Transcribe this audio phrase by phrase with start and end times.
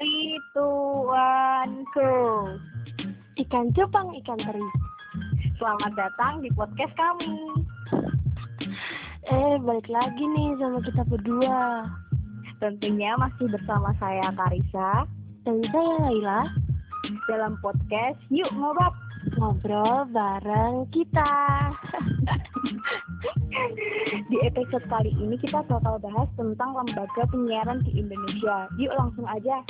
[0.00, 2.08] Three, two, one, go.
[3.36, 4.64] Ikan cupang, ikan teri.
[5.60, 7.36] Selamat datang di podcast kami.
[9.28, 11.84] Eh, balik lagi nih sama kita berdua.
[12.64, 15.04] Tentunya masih bersama saya Karisa
[15.44, 16.48] Dan saya Laila,
[17.28, 18.96] dalam podcast Yuk Ngobab.
[19.36, 21.28] ngobrol bareng kita.
[24.30, 28.70] Di episode kali ini kita bakal bahas tentang lembaga penyiaran di Indonesia.
[28.80, 29.60] Yuk langsung aja.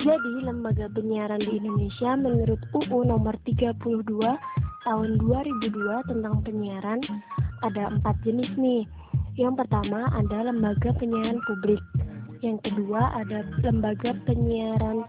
[0.00, 3.76] Jadi, lembaga penyiaran di Indonesia menurut UU nomor 32
[4.88, 7.04] tahun 2002 tentang penyiaran
[7.60, 8.88] ada empat jenis nih.
[9.36, 11.84] Yang pertama ada lembaga penyiaran publik.
[12.40, 15.04] Yang kedua ada lembaga penyiaran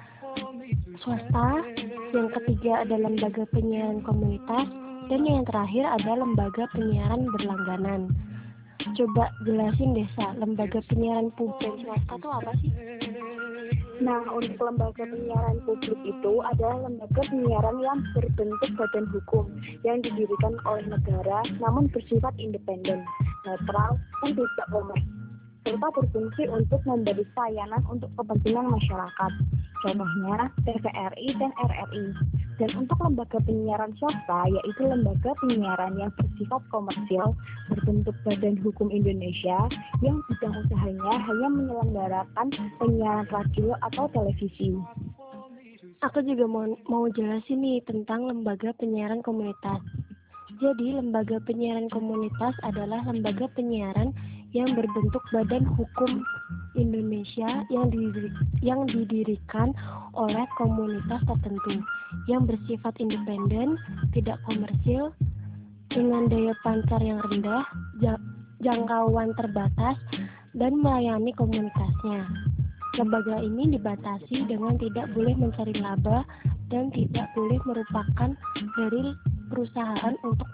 [1.00, 1.64] swasta.
[2.12, 4.68] Yang ketiga ada lembaga penyiaran komunitas.
[5.08, 8.12] Dan yang terakhir ada lembaga penyiaran berlangganan.
[8.96, 12.72] Coba jelasin desa, lembaga penyiaran publik swasta itu apa sih?
[14.02, 19.46] Nah, untuk lembaga penyiaran publik itu adalah lembaga penyiaran yang berbentuk badan hukum
[19.84, 23.04] yang didirikan oleh negara namun bersifat independen,
[23.46, 25.22] netral, dan tidak komersial
[25.62, 29.32] serta berfungsi untuk memberi pelayanan untuk kepentingan masyarakat.
[29.82, 32.06] Contohnya TVRI dan RRI.
[32.62, 37.34] Dan untuk lembaga penyiaran swasta yaitu lembaga penyiaran yang bersifat komersial
[37.74, 39.66] berbentuk Badan Hukum Indonesia
[40.06, 44.78] yang bidang usahanya hanya menyelenggarakan penyiaran radio atau televisi.
[46.06, 49.82] Aku juga mau, mau jelasin nih tentang lembaga penyiaran komunitas.
[50.62, 54.14] Jadi, lembaga penyiaran komunitas adalah lembaga penyiaran
[54.52, 56.24] yang berbentuk badan hukum
[56.76, 57.88] Indonesia yang,
[58.60, 59.72] yang didirikan
[60.16, 61.80] oleh komunitas tertentu
[62.28, 63.80] yang bersifat independen,
[64.12, 65.16] tidak komersil,
[65.92, 67.64] dengan daya pancar yang rendah,
[68.00, 68.24] ja-
[68.64, 70.00] jangkauan terbatas,
[70.56, 72.28] dan melayani komunitasnya.
[73.00, 76.28] Lembaga ini dibatasi dengan tidak boleh mencari laba
[76.68, 78.36] dan tidak boleh merupakan
[78.76, 79.16] dari
[79.48, 80.48] perusahaan untuk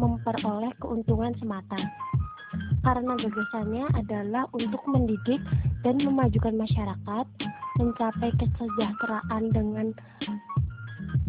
[0.00, 1.80] memperoleh keuntungan semata.
[2.82, 5.38] Karena gagasannya adalah untuk mendidik
[5.86, 7.26] dan memajukan masyarakat,
[7.78, 9.94] mencapai kesejahteraan dengan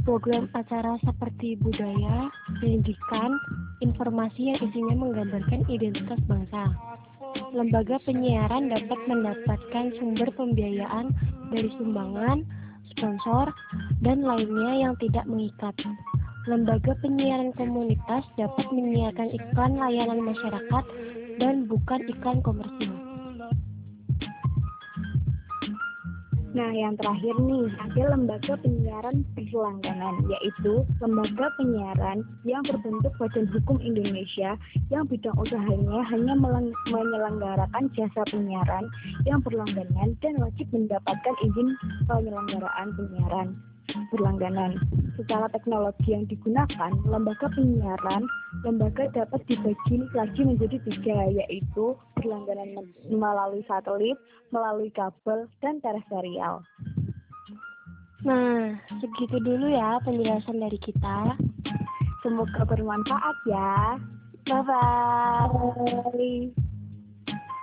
[0.03, 2.27] program acara seperti budaya,
[2.59, 3.39] pendidikan,
[3.79, 6.73] informasi yang isinya menggambarkan identitas bangsa.
[7.53, 11.13] Lembaga penyiaran dapat mendapatkan sumber pembiayaan
[11.49, 12.45] dari sumbangan,
[12.93, 13.49] sponsor,
[14.01, 15.73] dan lainnya yang tidak mengikat.
[16.45, 20.83] Lembaga penyiaran komunitas dapat menyiarkan iklan layanan masyarakat
[21.73, 22.93] bukan iklan komersil.
[26.53, 33.81] Nah, yang terakhir nih, ada lembaga penyiaran berlangganan, yaitu lembaga penyiaran yang berbentuk Badan Hukum
[33.81, 34.53] Indonesia
[34.93, 36.37] yang bidang usahanya hanya
[36.93, 38.85] menyelenggarakan jasa penyiaran
[39.25, 41.73] yang berlangganan dan wajib mendapatkan izin
[42.05, 43.57] penyelenggaraan penyiaran
[44.11, 44.79] berlangganan.
[45.13, 48.25] Secara teknologi yang digunakan, lembaga penyiaran,
[48.65, 54.17] lembaga dapat dibagi lagi menjadi tiga, yaitu berlangganan melalui satelit,
[54.49, 56.65] melalui kabel, dan terestrial.
[58.23, 61.35] Nah, segitu dulu ya penjelasan dari kita.
[62.23, 63.99] Semoga bermanfaat ya.
[64.47, 65.51] Bye-bye.
[66.15, 66.62] Bye.